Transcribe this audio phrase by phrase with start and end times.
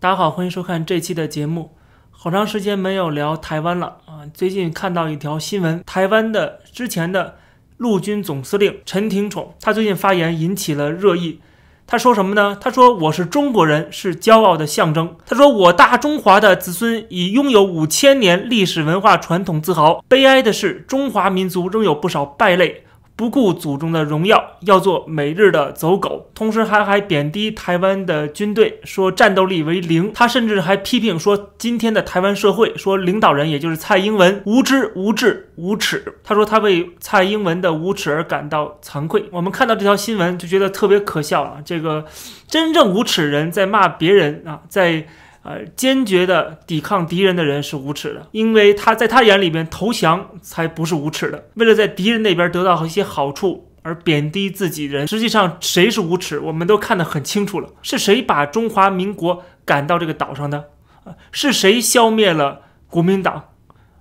[0.00, 1.72] 大家好，欢迎收看这期的节目。
[2.12, 4.22] 好长时间没有聊台湾了啊！
[4.32, 7.34] 最近看到一条新闻，台湾的之前的
[7.78, 11.40] 陆军总司令陈廷宠，他最近发言引起了热议。
[11.84, 12.56] 他说什么呢？
[12.60, 20.04] 他说：“我是中国人，是骄傲的象征。”他说：“我大中华的子孙以拥有五千年历史文化传统自豪。
[20.06, 22.84] 悲哀的是，中华民族仍有不少败类。”
[23.18, 30.12] 不顾祖宗的荣耀，要做每日的走狗，同时还还贬低台湾的军队，说战斗力为零。
[30.14, 36.14] 他甚至还批评说，今天的台湾社会，说领导人也就是蔡英文无知、无智、无耻。
[36.22, 39.24] 他说他为蔡英文的无耻而感到惭愧。
[39.32, 41.58] 我们看到这条新闻就觉得特别可笑啊！
[41.64, 42.06] 这个
[42.46, 45.08] 真正无耻人在骂别人啊，在。
[45.48, 51.48] 呃，坚决的抵抗敌人的人是无耻的，因为他在他眼里边投降才不是无耻的。
[51.54, 57.70] 为了在敌人那边得到一些好处而贬低自己人，实际上谁是无耻，我们都看得很清楚了。
[57.80, 60.66] 是谁把中华民国赶到这个岛上的？
[61.04, 63.44] 啊，是谁消灭了国民党？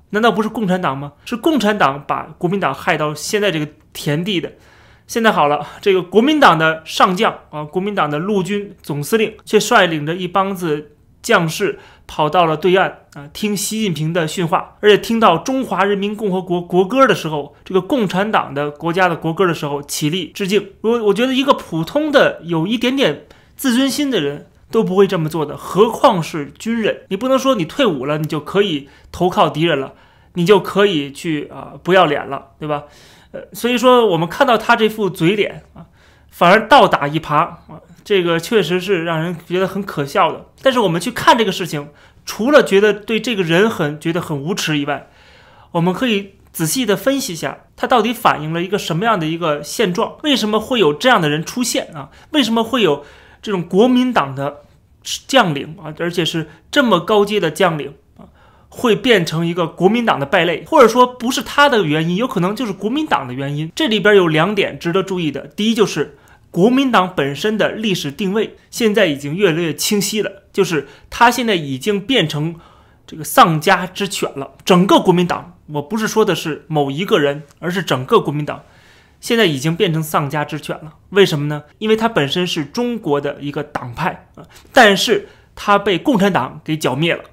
[0.09, 1.13] 难道不是共产党吗？
[1.23, 4.51] 是共产党把国民党害到现在这个田地的。
[5.05, 10.91] 现在好了，这个国民党的上将啊，国民党的陆军总司令却率领着一帮子。
[11.27, 20.71] 将士跑到了对岸啊，听习近平的训话，而且听到中华人民共和国国歌的时候，这个共产党的国家的国歌的时候，起立致敬。
[20.79, 23.25] 我我觉得一个普通的有一点点
[23.57, 27.01] 自尊心的人都不会这么做的，何况是军人？
[27.09, 29.95] 你不能说你退伍了，你就可以投靠敌人了，
[30.35, 32.83] 你就可以去啊不要脸了，对吧？
[33.33, 35.87] 呃，所以说我们看到他这副嘴脸啊，
[36.31, 37.59] 反而倒打一耙啊。
[38.07, 41.89] 这个确实是让人觉得很可笑的，但是我们去看这个事情，
[42.25, 45.09] 除了觉得对这个人很觉得很无耻以外，
[45.71, 50.15] 我们可以仔细的分析一下，他到底反映了一个什么样的一个现状？
[50.23, 52.09] 为什么会有这样的人出现啊？
[52.31, 53.03] 为什么会有
[53.41, 54.61] 这种国民党的
[55.27, 58.31] 将领啊，而且是这么高阶的将领啊，
[58.69, 60.63] 会变成一个国民党的败类？
[60.65, 63.69] 或者说不是他的原因，有可能就是国民党的原因。
[63.75, 66.17] 这里边有两点值得注意的，第一就是。
[66.57, 72.55] 国民党本身的历史定位现在已经越来越清晰了，就是他现在已经变成
[73.05, 74.53] 这个丧家之犬了。
[74.65, 78.63] 整个国民党，我不是说的是某一个人，而是整个国民党，
[79.21, 80.95] 现在已经变成丧家之犬了。
[81.09, 81.61] 为什么呢？
[81.77, 84.41] 因为它本身是中国的一个党派啊，
[84.73, 87.23] 但是它被共产党给剿灭了，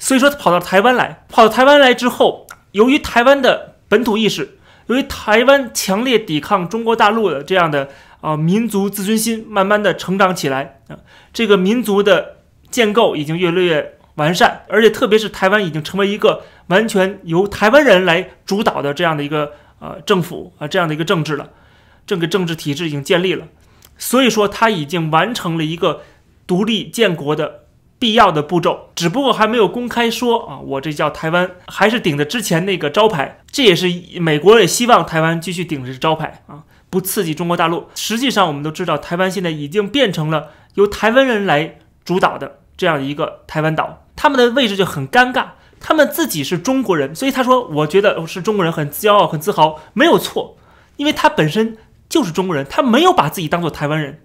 [0.00, 4.58] 所以说他跑到台湾来，跑到台湾来之后，由于台湾的本土意识，
[4.88, 7.90] 由于台湾强烈抵抗中国大陆的这样的。
[8.24, 10.96] 啊，民族自尊心慢慢的成长起来啊，
[11.30, 12.36] 这个民族的
[12.70, 21.50] 建构已经越来越完善，而且特别是台湾已经成为一个完全由台湾人来主导的这样的一个呃政府啊，这样的一个政治了，
[22.06, 23.46] 这个政治体制已经建立了，
[23.98, 26.00] 所以说它已经完成了一个
[26.46, 27.64] 独立建国的
[27.98, 33.86] 必要的步骤，只不过还没有公开说啊，我这叫台湾，还是顶着之前那个招牌，这也是
[34.18, 36.64] 美国也希望台湾继续顶着招牌啊。
[36.94, 37.88] 不刺激中国大陆。
[37.96, 45.46] 实际上，我们都知道，台湾现在已经变成了由台湾人来主导的这样一个台湾岛，他们的位置就很尴尬。
[45.80, 50.56] 他们自己是中国人，所以他说：“我觉得我是中国人，很骄傲，很自豪，没有错，
[50.96, 51.76] 因为他本身
[52.08, 54.20] 就是中国人，他没有把自己当做台湾人。”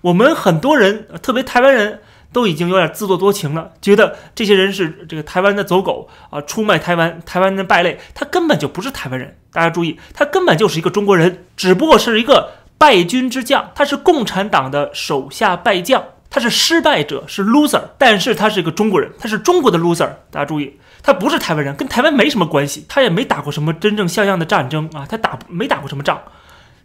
[0.00, 2.00] 我们很多人，特别台湾人。
[2.32, 7.98] 都已经有点自作多情了，觉得这些人是这个台湾的走狗啊，出卖台湾，台湾的败类。
[8.14, 17.82] 他根本就不是台湾人，大家注意，他根本就是一个中国人，只不过是一个败军之将，他是共产党的手下败将，他是失败者，是 loser。
[17.98, 20.08] 但是他是一个中国人，他是中国的 loser。
[20.30, 26.20] 大家注意，他不是台湾人，跟台湾没什么关系，他也没打过什么真正像样的战争啊，他打没打过什么仗。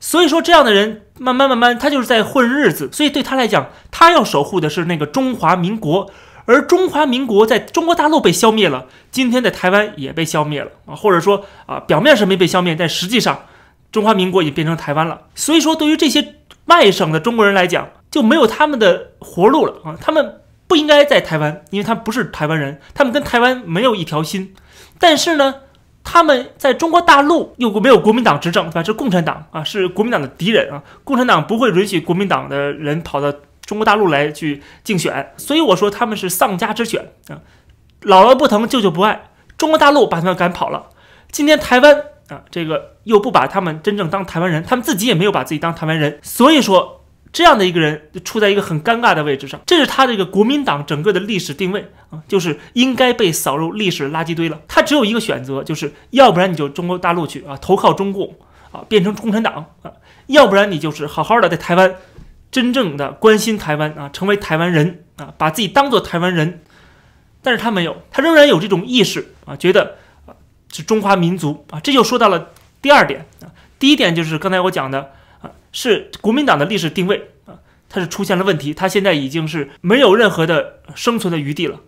[0.05, 2.87] 所以说，这样的人慢慢慢慢，他就是在混日子。
[2.91, 6.11] 所以对他来讲，他要守护的是那个中华民国。
[6.45, 13.45] 而中华民国在中国大陆被消灭了，今天在台湾也被消灭了啊，或者说啊，表面上没被消灭，但实际上
[13.91, 15.21] 中华民国已经变成台湾了。
[15.33, 16.35] 所以说，对于这些
[16.65, 19.97] 外省的中国人来讲，就没有他们的活路了啊。
[19.99, 24.53] 他们不应该在台湾，因为他不是台湾人，他们跟台湾没有一条心。
[24.99, 25.55] 但是呢？
[26.05, 28.83] 他们在中国大陆又没有国民党执政，对吧？
[28.83, 30.81] 是共产党啊，是国民党的敌人啊。
[31.03, 33.33] 共产党不会允许国民党的人跑到
[33.65, 37.41] 中国大陆来去竞选，所以我说他们是丧家之犬啊。
[38.03, 40.85] 姥姥不疼，舅舅不爱，中国大陆把他们赶跑了。
[41.31, 47.01] 今天台湾啊，这个又不把他们真正当台湾人，他们自己也没有把自己当台湾人，所以说。
[47.35, 54.61] 这样的一个人就处在一个很尴尬的位置上，这是他这个国民党整个的历史定位啊，就是应该被扫入历史垃圾堆了。
[54.69, 58.33] 他只有一个选择，就是要不然你就中国大陆去啊，投靠中共
[58.71, 59.91] 啊，变成共产党啊；
[60.27, 61.95] 要不然你就是好好的在台湾，
[62.49, 65.01] 真正的关心台湾啊，成为台湾人。
[65.17, 66.61] 啊，把自己当做台湾人，
[67.41, 69.95] 但是他没有，他仍然有这种意识啊，觉得
[70.69, 72.49] 是中华民族啊，这就说到了
[72.81, 73.47] 第二点啊，
[73.79, 75.13] 第一点就是刚才我讲的，
[75.75, 81.81] 是国民党的历史定位啊，它是出现了问题，它现在已经是没有任何的生存的余地了。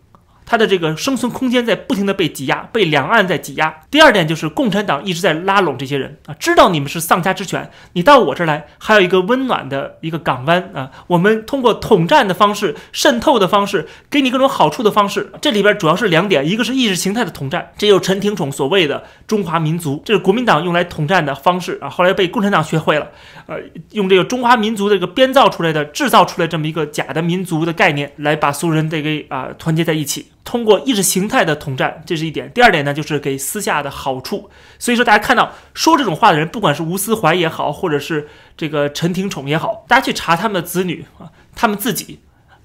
[0.47, 3.81] 它的这个生存空间在不停的被挤压，被两岸在挤压。
[3.91, 10.89] 第二点就是共产党一直在拉拢这些人啊，知道你们是丧家之犬，你到我这儿来还有一个温暖的一个港湾啊。
[11.07, 15.31] 我们通过统战的方式、渗透的方式，给你各种好处的方式。
[15.41, 21.89] 这里边主要是两点，一个是意识形态的统战，这就是陈廷宠所谓的中华民族，这是国民党用来统战的方式啊。
[21.89, 23.09] 后来被共产党学会了，
[23.47, 23.57] 呃，
[23.91, 30.27] 用这个中华民族这个编造出来的、制造出来这么一个假的民族的概念，来把所有人得给啊团结在一起。
[30.47, 32.49] 通过意识形态的统战，这是一点。
[32.53, 34.49] 第二点呢，就是给私下的好处。
[34.79, 42.21] 所以说，大家看到说这种话的人，不管是吴思怀也好，或者是这个陈廷宠也好，大家去查他们的子女啊，他们自己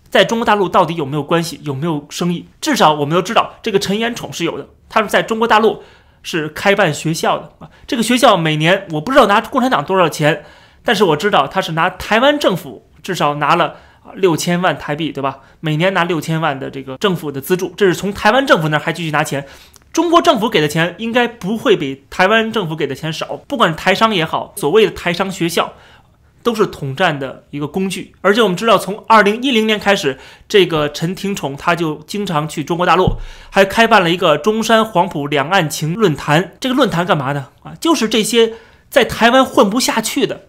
[0.09, 2.47] 在中国大陆到底有没有关系，有没有生意？
[2.61, 5.83] 至少我们都知道，这个陈延宠是有的，他们在中国大陆
[6.23, 7.69] 是开办学校的啊。
[7.89, 10.45] 这个学校每年我不知道拿共产党多少钱，
[10.85, 13.75] 但是我知道他是拿台湾政府至少拿了。
[14.03, 15.39] 啊六千万台币，对吧？
[15.61, 19.47] 每年拿六千万的这个政府的资助，这是从台湾政府那儿还继续拿钱。
[19.93, 23.37] 中国政府给的钱应该不会比台湾政府给的钱少。
[23.47, 25.71] 不管是台商也好，所谓的台商学校，
[26.43, 28.15] 都是统战的一个工具。
[28.23, 33.19] 而且我们知道，从二零一零年开始，这个陈廷宠他就经常去中国大陆，
[33.51, 36.55] 还开办了一个中山黄埔两岸情论坛。
[36.59, 37.75] 这个论坛干嘛的啊？
[37.79, 38.55] 就是这些
[38.89, 40.47] 在台湾混不下去的。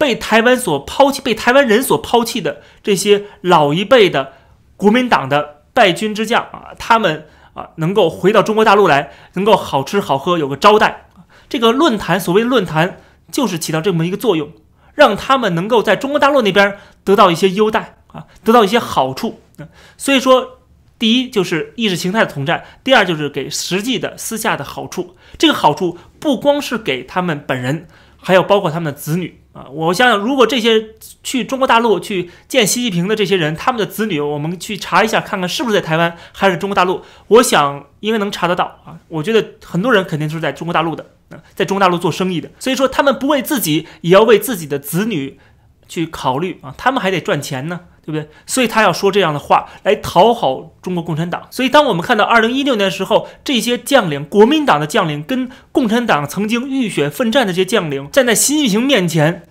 [0.00, 4.32] 被台湾所抛弃、被台湾人所抛弃的这些老一辈的
[4.78, 11.08] 国民党的败军之将啊，他们啊能够回到中国大陆来，能够好吃好喝，有个招待。
[11.50, 12.96] 这个论坛，所谓论坛，
[13.30, 14.50] 就是起到这么一个作用，
[14.94, 19.42] 让他们能够在中国大陆那边得到一些优待啊，得到一些好处。
[19.58, 19.68] 啊
[19.98, 20.60] 所以说，
[20.98, 25.14] 第一就是意识形态的统战，第二就是给实际的私下的好处。
[25.36, 27.86] 这个好处不光是给他们本人，
[28.20, 29.36] 还有包括他们的子女。
[29.52, 30.90] 啊，我想想，如果这些
[31.24, 37.02] 去中国大陆去见习近平的这些人，他们的子女，我们去查一下，看看是不是在台湾还是中国大陆。
[37.26, 38.94] 我想应该能查得到啊。
[39.08, 42.48] 我觉得很多人肯定是在中国大陆的，啊，在中国大陆做生意的。
[42.60, 45.40] 所以说，他们不为自己，也要为自己的子女
[45.88, 46.72] 去考虑啊。
[46.78, 47.80] 他们还得赚钱呢。
[48.10, 48.30] 对不对？
[48.46, 51.46] 所以他要说这样的话来讨好中国共产党。
[51.50, 59.44] 所以当我们看到二零一六年的时候，这些将领，国民党的将领跟共产党曾经浴血奋战的这些将领，站在习近平面前，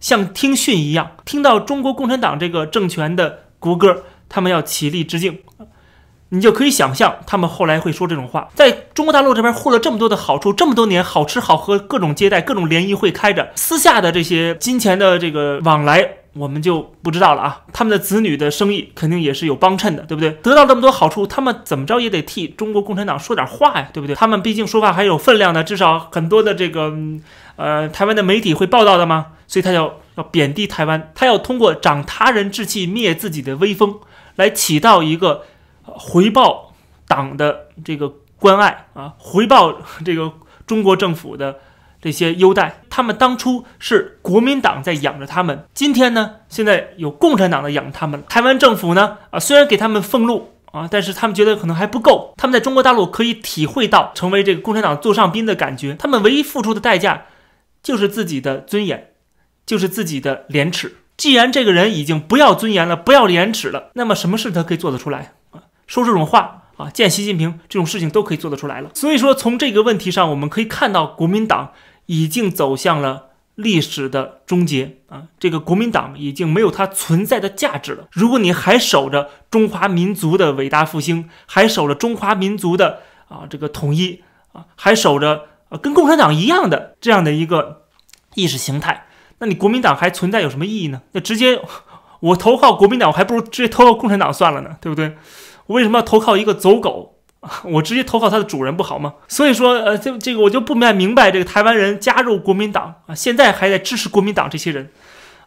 [0.00, 5.38] 像听训一样，听到中国共产党这个政权的国歌，他们要起立致敬。
[6.30, 8.48] 你就可以想象，他们后来会说这种话。
[8.52, 16.08] 在中国大陆这边获了这么多的好处，这么多年好吃好喝，各种接待，各种联谊会开着，私下的这些金钱的这个往来。
[16.36, 20.30] 我们就不知道了啊，他们的子女的生意肯定也是有帮衬的，对不对？
[20.42, 24.14] 得到这么多好处，他们怎么着也得替中国共产党说点话呀，对不对？
[24.14, 26.92] 他们毕竟说话还有分量的，至少很多的这个
[27.56, 33.98] 呃台湾的媒体会报道的嘛，所以他要要贬低台湾，他要通过长他人志气灭自己的威风，
[34.34, 35.42] 来起到一个
[35.82, 36.74] 回报
[37.08, 39.74] 党的这个关爱啊，回报
[40.04, 40.32] 这个
[40.66, 41.56] 中国政府的。
[41.98, 48.24] 这些优待，他们当初是国民党在养着他们，今天呢，现在有共产党在养他们。
[48.26, 52.32] 台湾政府呢，啊，虽然给他们俸禄啊，但是他们觉得可能还不够。
[52.38, 55.94] 他们在中国大陆可以体会到成为这个共产党座上宾的感觉。
[55.98, 57.26] 他们唯一付出的代价，
[57.82, 59.10] 就是自己的尊严，
[59.66, 60.96] 就是自己的廉耻。
[61.18, 65.60] 既然这个人已经不要尊严了，不要廉耻了，那么什么事他可以做得出来啊？
[65.86, 68.88] 说这种话啊，见习近平这种事情都可以做得出来了。
[68.94, 71.72] 所以说，从这个问题上，我们可以看到国民党。
[72.06, 75.24] 已经走向了历史的终结啊！
[75.38, 78.06] 这个国民党已经没有它存在的价值了。
[78.12, 84.22] 如果你还守着中华民族的伟大复兴，还守着中华民族的啊这个统一
[84.52, 85.46] 啊，还守着
[85.80, 87.84] 跟共产党一样的这样的一个
[88.34, 89.06] 意识形态，
[89.38, 91.00] 那你国民党还存在有什么意义呢？
[91.12, 91.60] 那直接
[92.20, 95.16] 我投靠国民党，我还不如直接投靠共产党算了呢，对不对？
[95.66, 97.15] 我为什么要投靠一个走狗？
[97.64, 99.14] 我直接投靠他的主人不好吗？
[99.28, 104.90] 所以说，呃，这这个我就不明白明白，这个台湾人加入国民党啊，现在还在支持国民党这些人，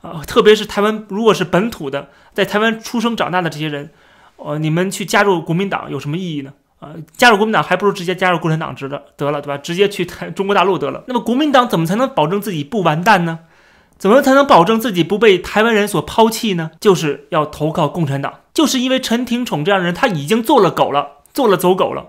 [0.01, 3.91] 啊，特别是台湾如果是本土的，在台湾出生长大的这些人，
[4.37, 6.53] 呃，你们去加入国民党有什么意义呢？
[6.79, 9.57] 啊，加入国民党还不如直接加入共产党值得得了，对吧？
[9.57, 11.03] 直接去台中国大陆得了。
[11.07, 13.39] 那么国民党怎么才能保证自己不完蛋呢？
[13.97, 16.71] 怎么才能保证自己不被台湾人所抛弃呢？
[16.79, 21.18] 就是要投靠共产党，就是因为陈廷宠这样的人，他已经做了狗了。
[21.33, 22.07] 做了走狗了，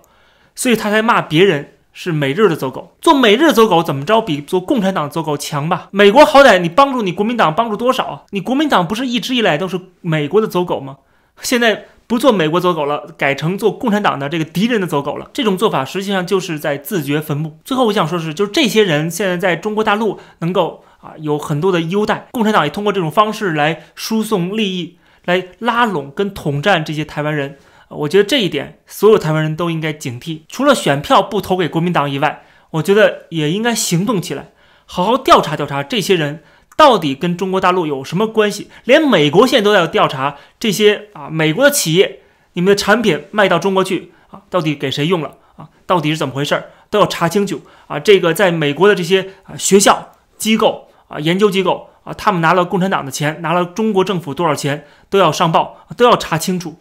[0.54, 2.94] 所以他才骂别人是美日的走狗。
[3.00, 5.88] 做美日走狗怎么着比做共产党走狗强吧？
[5.90, 8.22] 美国好歹你帮助你国民党帮助多少啊？
[8.30, 10.98] 你国民党不是一直以来都是美国的走狗吗？
[11.42, 15.30] 现在不做美国走狗了，改成做共产党的这个敌人的走狗了。
[15.32, 17.58] 这种做法实际上就是在自掘坟墓。
[17.64, 27.56] 最后我想说的是，就是这些人现在在中国大陆能够啊有很多的优待，共产党也通过这种方式来输送利益，来拉拢跟统战这些台湾人。
[27.90, 30.42] 我觉得这一点，所有台湾人都应该警惕。
[30.48, 34.50] 除了选票不投给国民党以外，我觉得也应该行动起来，
[34.86, 36.44] 好好调查调查这些人
[36.76, 38.70] 到底跟中国大陆有什么关系。
[38.84, 42.20] 连美国现在都要调查这些啊，美国的企业，
[42.52, 45.68] 你们的产品卖到中国去啊，到底给谁用了啊？
[45.84, 46.62] 到底是怎么回事？
[46.90, 47.98] 都要查清楚啊！
[47.98, 56.76] 这个在美国的这些啊学校机构啊研究机构啊，他们拿了共产党的钱，拿了中国政府多少钱，都要上报，都要查清楚。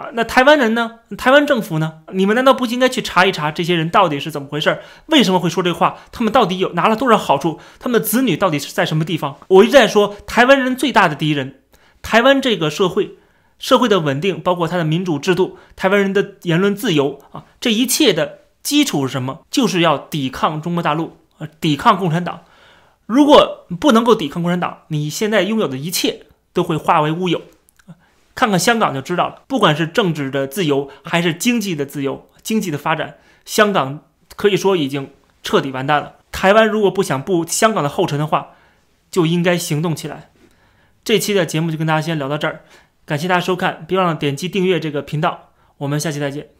[0.00, 1.00] 啊，那台湾人呢？
[1.18, 1.98] 台湾政府呢？
[2.12, 4.78] 你们难道不应该去查一查这些人到底是怎么回事？
[5.06, 5.98] 为什么会说这话？
[6.10, 7.60] 他们到底有拿了多少好处？
[7.78, 9.36] 他们的子女到底是在什么地方？
[9.48, 11.60] 我一直在说，台湾人最大的敌人，
[12.00, 13.16] 台湾这个社会，
[13.58, 19.40] 社会的稳定，包括它的民主制度，台湾人的言论自由啊，这一切的基础是什么？
[19.50, 22.40] 就是要抵抗中国大陆，呃，抵抗共产党。
[23.04, 27.42] 如果不能够抵抗共产党，你现在拥有的一切都会化为乌有。
[28.40, 34.04] 看看香港就知道了，不管是政治的自由还是经济的自由、经济的发展，香港
[34.34, 35.10] 可以说已经
[35.42, 36.14] 彻底完蛋了。
[36.32, 38.52] 台湾如果不想步香港的后尘的话，
[39.10, 40.30] 就应该行动起来。
[41.04, 42.62] 这期的节目就跟大家先聊到这儿，
[43.04, 46.59] 感谢大家收看，别忘了点击订阅这个频道，我们下期再见。